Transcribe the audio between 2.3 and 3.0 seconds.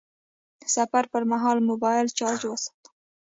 وساته..